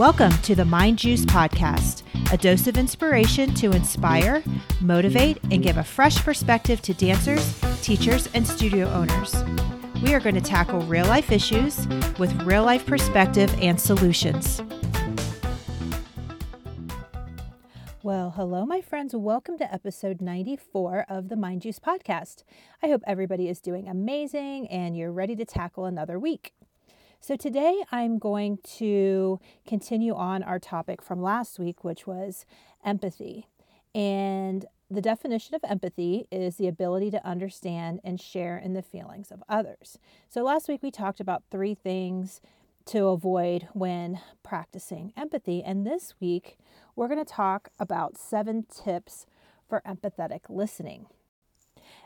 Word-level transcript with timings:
Welcome 0.00 0.32
to 0.44 0.54
the 0.54 0.64
Mind 0.64 0.98
Juice 0.98 1.26
Podcast, 1.26 2.04
a 2.32 2.38
dose 2.38 2.66
of 2.66 2.78
inspiration 2.78 3.52
to 3.56 3.72
inspire, 3.72 4.42
motivate, 4.80 5.36
and 5.50 5.62
give 5.62 5.76
a 5.76 5.84
fresh 5.84 6.16
perspective 6.24 6.80
to 6.80 6.94
dancers, 6.94 7.60
teachers, 7.82 8.26
and 8.32 8.46
studio 8.46 8.88
owners. 8.88 9.34
We 10.02 10.14
are 10.14 10.20
going 10.20 10.36
to 10.36 10.40
tackle 10.40 10.80
real 10.84 11.04
life 11.04 11.30
issues 11.30 11.86
with 12.18 12.32
real 12.44 12.64
life 12.64 12.86
perspective 12.86 13.54
and 13.60 13.78
solutions. 13.78 14.62
Well, 18.02 18.30
hello, 18.30 18.64
my 18.64 18.80
friends. 18.80 19.14
Welcome 19.14 19.58
to 19.58 19.70
episode 19.70 20.22
94 20.22 21.04
of 21.10 21.28
the 21.28 21.36
Mind 21.36 21.60
Juice 21.60 21.78
Podcast. 21.78 22.44
I 22.82 22.88
hope 22.88 23.02
everybody 23.06 23.50
is 23.50 23.60
doing 23.60 23.86
amazing 23.86 24.66
and 24.68 24.96
you're 24.96 25.12
ready 25.12 25.36
to 25.36 25.44
tackle 25.44 25.84
another 25.84 26.18
week. 26.18 26.54
So, 27.22 27.36
today 27.36 27.84
I'm 27.92 28.18
going 28.18 28.60
to 28.78 29.40
continue 29.66 30.14
on 30.14 30.42
our 30.42 30.58
topic 30.58 31.02
from 31.02 31.20
last 31.20 31.58
week, 31.58 31.84
which 31.84 32.06
was 32.06 32.46
empathy. 32.82 33.46
And 33.94 34.64
the 34.90 35.02
definition 35.02 35.54
of 35.54 35.60
empathy 35.62 36.26
is 36.32 36.56
the 36.56 36.66
ability 36.66 37.10
to 37.10 37.24
understand 37.26 38.00
and 38.02 38.18
share 38.18 38.56
in 38.56 38.72
the 38.72 38.80
feelings 38.80 39.30
of 39.30 39.42
others. 39.50 39.98
So, 40.30 40.42
last 40.42 40.66
week 40.66 40.82
we 40.82 40.90
talked 40.90 41.20
about 41.20 41.42
three 41.50 41.74
things 41.74 42.40
to 42.86 43.08
avoid 43.08 43.68
when 43.74 44.20
practicing 44.42 45.12
empathy. 45.14 45.62
And 45.62 45.86
this 45.86 46.14
week 46.20 46.56
we're 46.96 47.08
going 47.08 47.22
to 47.22 47.30
talk 47.30 47.68
about 47.78 48.16
seven 48.16 48.64
tips 48.64 49.26
for 49.68 49.82
empathetic 49.86 50.40
listening. 50.48 51.04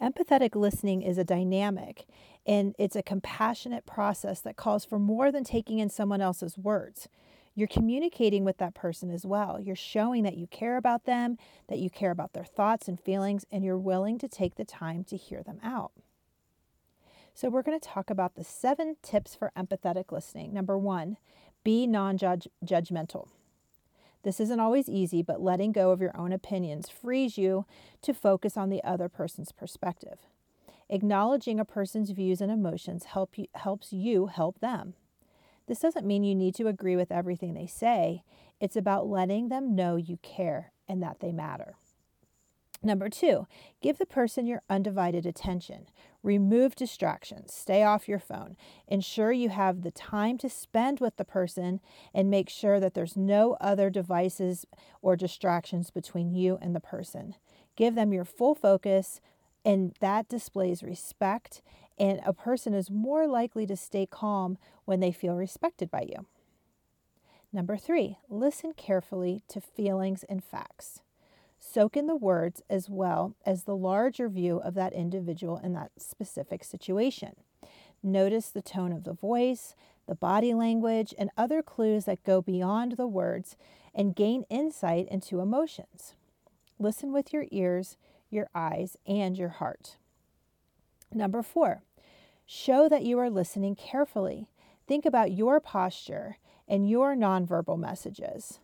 Empathetic 0.00 0.54
listening 0.54 1.00
is 1.00 1.16
a 1.16 1.24
dynamic 1.24 2.06
and 2.46 2.74
it's 2.78 2.96
a 2.96 3.02
compassionate 3.02 3.86
process 3.86 4.40
that 4.40 4.56
calls 4.56 4.84
for 4.84 4.98
more 4.98 5.32
than 5.32 5.42
taking 5.42 5.78
in 5.78 5.88
someone 5.88 6.20
else's 6.20 6.58
words. 6.58 7.08
You're 7.54 7.66
communicating 7.66 8.44
with 8.44 8.58
that 8.58 8.74
person 8.74 9.10
as 9.10 9.24
well. 9.24 9.58
You're 9.58 9.74
showing 9.74 10.22
that 10.24 10.36
you 10.36 10.46
care 10.46 10.76
about 10.76 11.06
them, 11.06 11.38
that 11.68 11.78
you 11.78 11.88
care 11.88 12.10
about 12.10 12.34
their 12.34 12.44
thoughts 12.44 12.86
and 12.86 13.00
feelings, 13.00 13.46
and 13.50 13.64
you're 13.64 13.78
willing 13.78 14.18
to 14.18 14.28
take 14.28 14.56
the 14.56 14.64
time 14.64 15.02
to 15.04 15.16
hear 15.16 15.42
them 15.42 15.58
out. 15.62 15.92
So, 17.32 17.48
we're 17.48 17.62
going 17.62 17.78
to 17.78 17.88
talk 17.88 18.10
about 18.10 18.34
the 18.34 18.44
seven 18.44 18.96
tips 19.02 19.34
for 19.34 19.52
empathetic 19.56 20.12
listening. 20.12 20.52
Number 20.52 20.76
one, 20.78 21.16
be 21.64 21.86
non 21.86 22.18
judgmental. 22.18 23.28
This 24.26 24.40
isn't 24.40 24.58
always 24.58 24.88
easy, 24.88 25.22
but 25.22 25.40
letting 25.40 25.70
go 25.70 25.92
of 25.92 26.00
your 26.00 26.10
own 26.16 26.32
opinions 26.32 26.88
frees 26.88 27.38
you 27.38 27.64
to 28.02 28.12
focus 28.12 28.56
on 28.56 28.70
the 28.70 28.82
other 28.82 29.08
person's 29.08 29.52
perspective. 29.52 30.18
Acknowledging 30.90 31.60
a 31.60 31.64
person's 31.64 32.10
views 32.10 32.40
and 32.40 32.50
emotions 32.50 33.04
help 33.04 33.38
you, 33.38 33.46
helps 33.54 33.92
you 33.92 34.26
help 34.26 34.58
them. 34.58 34.94
This 35.68 35.78
doesn't 35.78 36.04
mean 36.04 36.24
you 36.24 36.34
need 36.34 36.56
to 36.56 36.66
agree 36.66 36.96
with 36.96 37.12
everything 37.12 37.54
they 37.54 37.68
say. 37.68 38.24
It's 38.58 38.74
about 38.74 39.06
letting 39.06 39.48
them 39.48 39.76
know 39.76 39.94
you 39.94 40.18
care 40.22 40.72
and 40.88 41.00
that 41.04 41.20
they 41.20 41.30
matter. 41.30 41.76
Number 42.82 43.08
two, 43.08 43.46
give 43.80 43.98
the 43.98 44.06
person 44.06 44.46
your 44.46 44.62
undivided 44.68 45.26
attention. 45.26 45.86
Remove 46.22 46.74
distractions. 46.74 47.52
Stay 47.54 47.82
off 47.82 48.08
your 48.08 48.18
phone. 48.18 48.56
Ensure 48.86 49.32
you 49.32 49.48
have 49.48 49.82
the 49.82 49.90
time 49.90 50.38
to 50.38 50.48
spend 50.48 51.00
with 51.00 51.16
the 51.16 51.24
person 51.24 51.80
and 52.12 52.30
make 52.30 52.48
sure 52.48 52.78
that 52.78 52.94
there's 52.94 53.16
no 53.16 53.56
other 53.60 53.90
devices 53.90 54.66
or 55.02 55.16
distractions 55.16 55.90
between 55.90 56.30
you 56.30 56.58
and 56.60 56.74
the 56.74 56.80
person. 56.80 57.34
Give 57.76 57.94
them 57.94 58.12
your 58.12 58.24
full 58.24 58.54
focus, 58.54 59.20
and 59.64 59.94
that 60.00 60.28
displays 60.28 60.82
respect, 60.82 61.62
and 61.98 62.20
a 62.24 62.32
person 62.32 62.74
is 62.74 62.90
more 62.90 63.26
likely 63.26 63.66
to 63.66 63.76
stay 63.76 64.06
calm 64.06 64.58
when 64.84 65.00
they 65.00 65.12
feel 65.12 65.34
respected 65.34 65.90
by 65.90 66.02
you. 66.02 66.26
Number 67.52 67.76
three, 67.76 68.18
listen 68.28 68.72
carefully 68.74 69.42
to 69.48 69.60
feelings 69.60 70.24
and 70.28 70.44
facts. 70.44 71.00
Soak 71.58 71.96
in 71.96 72.06
the 72.06 72.16
words 72.16 72.62
as 72.70 72.88
well 72.88 73.34
as 73.44 73.64
the 73.64 73.76
larger 73.76 74.28
view 74.28 74.58
of 74.58 74.74
that 74.74 74.92
individual 74.92 75.58
in 75.58 75.72
that 75.74 75.90
specific 75.98 76.64
situation. 76.64 77.34
Notice 78.02 78.50
the 78.50 78.62
tone 78.62 78.92
of 78.92 79.04
the 79.04 79.12
voice, 79.12 79.74
the 80.06 80.14
body 80.14 80.54
language, 80.54 81.14
and 81.18 81.30
other 81.36 81.62
clues 81.62 82.04
that 82.04 82.22
go 82.22 82.40
beyond 82.40 82.92
the 82.92 83.06
words 83.06 83.56
and 83.94 84.14
gain 84.14 84.44
insight 84.48 85.08
into 85.10 85.40
emotions. 85.40 86.14
Listen 86.78 87.12
with 87.12 87.32
your 87.32 87.46
ears, 87.50 87.96
your 88.30 88.48
eyes, 88.54 88.96
and 89.06 89.36
your 89.36 89.48
heart. 89.48 89.96
Number 91.12 91.42
four, 91.42 91.82
show 92.44 92.88
that 92.88 93.04
you 93.04 93.18
are 93.18 93.30
listening 93.30 93.74
carefully. 93.74 94.48
Think 94.86 95.04
about 95.06 95.32
your 95.32 95.58
posture 95.58 96.36
and 96.68 96.88
your 96.88 97.16
nonverbal 97.16 97.78
messages. 97.78 98.60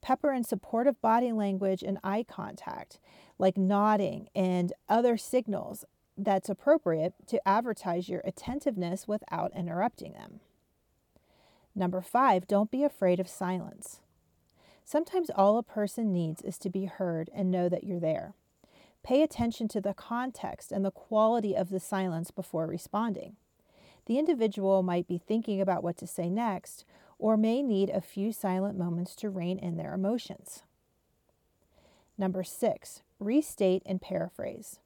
Pepper 0.00 0.32
in 0.32 0.44
supportive 0.44 1.00
body 1.00 1.32
language 1.32 1.82
and 1.82 1.98
eye 2.02 2.24
contact, 2.26 2.98
like 3.38 3.56
nodding 3.56 4.28
and 4.34 4.72
other 4.88 5.16
signals 5.16 5.84
that's 6.16 6.48
appropriate 6.48 7.14
to 7.26 7.46
advertise 7.46 8.08
your 8.08 8.22
attentiveness 8.24 9.06
without 9.06 9.52
interrupting 9.54 10.12
them. 10.12 10.40
Number 11.74 12.00
five, 12.00 12.48
don't 12.48 12.70
be 12.70 12.82
afraid 12.82 13.20
of 13.20 13.28
silence. 13.28 14.00
Sometimes 14.84 15.30
all 15.30 15.58
a 15.58 15.62
person 15.62 16.12
needs 16.12 16.42
is 16.42 16.58
to 16.58 16.70
be 16.70 16.86
heard 16.86 17.30
and 17.32 17.50
know 17.50 17.68
that 17.68 17.84
you're 17.84 18.00
there. 18.00 18.34
Pay 19.04 19.22
attention 19.22 19.68
to 19.68 19.80
the 19.80 19.94
context 19.94 20.72
and 20.72 20.84
the 20.84 20.90
quality 20.90 21.54
of 21.54 21.70
the 21.70 21.78
silence 21.78 22.30
before 22.30 22.66
responding. 22.66 23.36
The 24.06 24.18
individual 24.18 24.82
might 24.82 25.06
be 25.06 25.18
thinking 25.18 25.60
about 25.60 25.84
what 25.84 25.96
to 25.98 26.06
say 26.06 26.28
next 26.28 26.84
or 27.18 27.36
may 27.36 27.62
need 27.62 27.90
a 27.90 28.00
few 28.00 28.32
silent 28.32 28.78
moments 28.78 29.14
to 29.16 29.28
rein 29.28 29.58
in 29.58 29.76
their 29.76 29.94
emotions. 29.94 30.62
Number 32.16 32.42
six, 32.42 33.02
restate 33.18 33.82
and 33.86 34.00
paraphrase. 34.00 34.78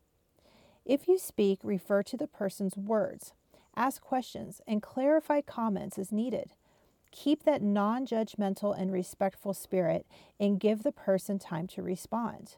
If 0.85 1.07
you 1.07 1.19
speak, 1.19 1.61
refer 1.63 2.03
to 2.03 2.17
the 2.17 2.27
person's 2.27 2.77
words, 2.77 3.33
ask 3.77 4.03
questions, 4.03 4.61
and 4.67 4.83
clarify 4.83 5.41
comments 5.41 5.99
as 5.99 6.13
needed. 6.13 6.53
Keep 7.13 7.45
that 7.45 7.63
non 7.63 8.07
judgmental 8.07 8.79
and 8.79 8.91
respectful 8.91 9.55
spirit 9.55 10.07
and 10.41 10.59
give 10.59 10.83
the 10.83 10.93
person 10.93 11.39
time 11.39 11.67
to 11.69 11.83
respond. 11.83 12.57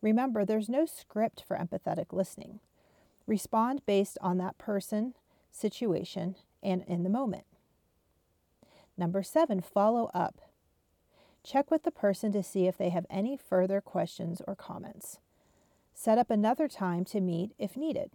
Remember, 0.00 0.44
there's 0.44 0.68
no 0.68 0.86
script 0.86 1.42
for 1.46 1.56
empathetic 1.56 2.12
listening. 2.12 2.60
Respond 3.26 3.82
based 3.86 4.16
on 4.20 4.38
that 4.38 4.58
person, 4.58 5.14
situation, 5.50 6.36
and 6.62 6.84
in 6.86 7.02
the 7.02 7.10
moment. 7.10 7.44
Number 8.98 9.22
seven, 9.22 9.60
follow 9.60 10.10
up. 10.12 10.42
Check 11.44 11.70
with 11.70 11.84
the 11.84 11.92
person 11.92 12.32
to 12.32 12.42
see 12.42 12.66
if 12.66 12.76
they 12.76 12.90
have 12.90 13.06
any 13.08 13.36
further 13.36 13.80
questions 13.80 14.42
or 14.46 14.56
comments. 14.56 15.18
Set 15.94 16.18
up 16.18 16.30
another 16.30 16.68
time 16.68 17.04
to 17.06 17.20
meet 17.20 17.52
if 17.58 17.76
needed. 17.76 18.10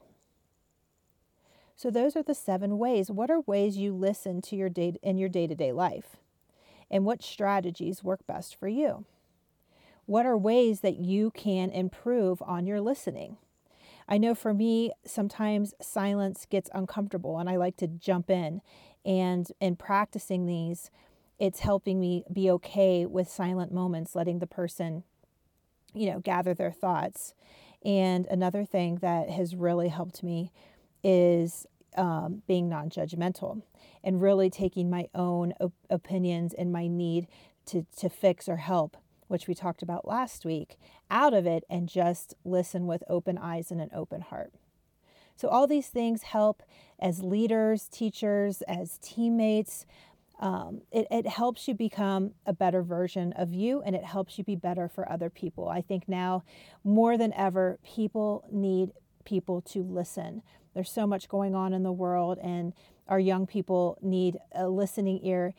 So 1.76 1.90
those 1.90 2.16
are 2.16 2.24
the 2.24 2.36
seven 2.36 2.78
ways. 2.78 3.10
What 3.10 3.32
are 3.32 3.40
ways 3.40 3.78
you 3.78 3.94
listen 3.94 4.42
to 4.44 4.56
your 4.56 4.70
day 4.70 4.96
in 5.02 5.18
your 5.18 5.30
day-to-day 5.30 5.72
life? 5.72 6.18
And 6.92 7.06
what 7.06 7.24
strategies 7.24 8.04
work 8.04 8.28
best 8.28 8.56
for 8.56 8.68
you? 8.68 9.06
What 10.06 10.26
are 10.26 10.38
ways 10.38 10.82
that 10.82 10.98
you 10.98 11.32
can 11.32 11.72
improve 11.72 12.42
on 12.42 12.68
your 12.68 12.82
listening? 12.82 13.38
I 14.08 14.18
know 14.18 14.36
for 14.36 14.54
me, 14.54 14.92
sometimes 15.06 15.74
silence 15.82 16.46
gets 16.50 16.70
uncomfortable 16.74 17.40
and 17.40 17.50
I 17.50 17.56
like 17.56 17.78
to 17.78 17.88
jump 17.88 18.30
in 18.30 18.62
and 19.06 19.52
in 19.60 19.76
practicing 19.76 20.46
these 20.46 20.90
it's 21.40 21.60
helping 21.60 22.00
me 22.00 22.24
be 22.32 22.50
okay 22.50 23.06
with 23.06 23.28
silent 23.28 23.72
moments 23.72 24.16
letting 24.16 24.40
the 24.40 24.48
person 24.48 25.04
you 25.94 26.12
know 26.12 26.20
gather 26.20 26.54
their 26.54 26.72
thoughts. 26.72 27.34
And 27.86 28.26
another 28.28 28.66
thing 28.66 28.98
that 28.98 29.30
has 29.30 29.56
really 29.56 29.90
helped 29.90 30.24
me 30.24 30.52
is 31.04 31.68
um, 31.98 32.42
being 32.48 32.70
non-judgmental 32.70 33.62
and 34.04 34.22
really 34.22 34.50
taking 34.50 34.90
my 34.90 35.10
own 35.14 35.54
op- 35.60 35.74
opinions 35.90 36.54
and 36.54 36.72
my 36.72 36.88
need 36.88 37.28
to, 37.68 37.86
to 37.98 38.10
fix 38.10 38.48
or 38.50 38.58
help 38.58 38.98
which 39.28 39.48
we 39.48 39.56
talked 39.56 39.82
about 39.82 40.08
last 40.08 40.46
week 40.46 40.78
out 41.10 41.34
of 41.34 41.46
it 41.46 41.64
and 41.70 41.88
just 41.90 42.36
listen 42.44 42.88
with 42.88 43.04
open 43.08 43.38
eyes 43.38 43.72
and 43.72 43.82
an 43.82 43.90
open 43.94 44.22
heart 44.22 44.54
so, 45.36 45.48
all 45.48 45.68
these 45.68 45.88
things 45.88 46.24
help 46.24 46.64
as 47.00 47.22
leaders, 47.22 47.88
teachers, 47.90 48.62
as 48.64 48.98
teammates. 49.02 49.86
Um, 50.40 50.82
it, 50.92 51.08
it 51.10 51.28
helps 51.28 51.68
you 51.68 51.74
become 51.74 52.32
a 52.46 52.54
better 52.54 52.82
version 52.82 53.34
of 53.34 53.54
you 53.54 53.82
and 53.86 53.96
it 53.96 54.04
helps 54.04 54.38
you 54.38 54.44
be 54.44 54.56
better 54.56 54.90
for 54.90 55.10
other 55.10 55.30
people. 55.30 55.70
I 55.70 55.82
think 55.82 56.10
now 56.10 56.44
more 56.84 57.18
than 57.18 57.32
ever, 57.34 57.80
people 57.86 58.44
need 58.52 58.92
people 59.26 59.62
to 59.62 59.84
listen. 59.84 60.42
There's 60.74 60.92
so 60.92 61.06
much 61.06 61.30
going 61.30 61.56
on 61.56 61.74
in 61.74 61.84
the 61.84 61.92
world, 61.92 62.40
and 62.42 62.74
our 63.08 63.20
young 63.20 63.46
people 63.46 63.98
need 64.02 64.38
a 64.54 64.68
listening 64.68 65.20
ear 65.24 65.54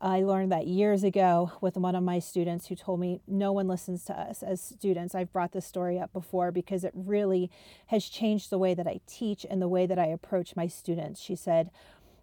I 0.00 0.22
learned 0.22 0.52
that 0.52 0.66
years 0.68 1.02
ago 1.02 1.52
with 1.60 1.76
one 1.76 1.96
of 1.96 2.04
my 2.04 2.20
students 2.20 2.68
who 2.68 2.76
told 2.76 3.00
me 3.00 3.20
no 3.26 3.52
one 3.52 3.66
listens 3.66 4.04
to 4.04 4.12
us 4.12 4.44
as 4.44 4.60
students. 4.60 5.14
I've 5.14 5.32
brought 5.32 5.52
this 5.52 5.66
story 5.66 5.98
up 5.98 6.12
before 6.12 6.52
because 6.52 6.84
it 6.84 6.92
really 6.94 7.50
has 7.88 8.04
changed 8.08 8.50
the 8.50 8.58
way 8.58 8.74
that 8.74 8.86
I 8.86 9.00
teach 9.06 9.44
and 9.48 9.60
the 9.60 9.68
way 9.68 9.86
that 9.86 9.98
I 9.98 10.06
approach 10.06 10.54
my 10.54 10.68
students. 10.68 11.20
She 11.20 11.34
said, 11.34 11.70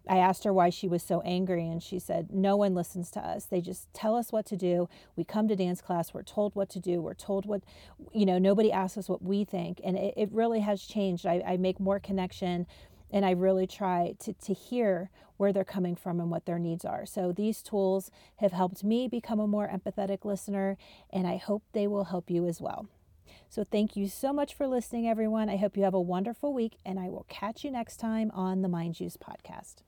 I 0.08 0.18
asked 0.18 0.44
her 0.44 0.52
why 0.52 0.70
she 0.70 0.86
was 0.86 1.02
so 1.02 1.20
angry, 1.22 1.66
and 1.66 1.82
she 1.82 1.98
said, 1.98 2.28
No 2.30 2.56
one 2.56 2.74
listens 2.74 3.10
to 3.10 3.20
us. 3.20 3.44
They 3.44 3.60
just 3.60 3.92
tell 3.92 4.14
us 4.14 4.30
what 4.30 4.46
to 4.46 4.56
do. 4.56 4.88
We 5.16 5.24
come 5.24 5.48
to 5.48 5.56
dance 5.56 5.80
class, 5.80 6.14
we're 6.14 6.22
told 6.22 6.54
what 6.54 6.70
to 6.70 6.80
do, 6.80 7.02
we're 7.02 7.14
told 7.14 7.44
what, 7.44 7.62
you 8.14 8.24
know, 8.24 8.38
nobody 8.38 8.70
asks 8.70 8.96
us 8.96 9.08
what 9.08 9.22
we 9.22 9.44
think. 9.44 9.80
And 9.84 9.96
it, 9.96 10.14
it 10.16 10.32
really 10.32 10.60
has 10.60 10.82
changed. 10.82 11.26
I, 11.26 11.42
I 11.44 11.56
make 11.56 11.80
more 11.80 11.98
connection 11.98 12.66
and 13.10 13.24
I 13.24 13.30
really 13.30 13.66
try 13.66 14.14
to, 14.20 14.32
to 14.32 14.52
hear 14.52 15.10
where 15.36 15.52
they're 15.52 15.64
coming 15.64 15.96
from 15.96 16.20
and 16.20 16.30
what 16.30 16.46
their 16.46 16.58
needs 16.58 16.84
are. 16.84 17.06
So 17.06 17.32
these 17.32 17.62
tools 17.62 18.10
have 18.36 18.52
helped 18.52 18.82
me 18.82 19.08
become 19.08 19.40
a 19.40 19.46
more 19.46 19.68
empathetic 19.68 20.24
listener, 20.24 20.76
and 21.10 21.26
I 21.26 21.36
hope 21.36 21.62
they 21.72 21.86
will 21.86 22.04
help 22.04 22.30
you 22.30 22.46
as 22.46 22.60
well. 22.60 22.88
So 23.48 23.64
thank 23.64 23.96
you 23.96 24.08
so 24.08 24.32
much 24.32 24.54
for 24.54 24.66
listening, 24.66 25.08
everyone. 25.08 25.48
I 25.48 25.56
hope 25.56 25.76
you 25.76 25.84
have 25.84 25.94
a 25.94 26.00
wonderful 26.00 26.52
week, 26.52 26.76
and 26.84 26.98
I 26.98 27.08
will 27.08 27.26
catch 27.28 27.64
you 27.64 27.70
next 27.70 27.98
time 27.98 28.30
on 28.32 28.62
the 28.62 28.68
Mind 28.68 28.94
Juice 28.94 29.16
podcast. 29.16 29.82